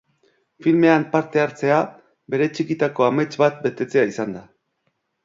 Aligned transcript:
Filmean 0.67 1.03
parte 1.11 1.41
hartzea 1.43 1.75
bere 2.35 2.47
txikitako 2.55 3.05
amets 3.09 3.29
bat 3.43 3.61
betetzea 3.67 4.07
izan 4.15 4.35
da. 4.39 4.43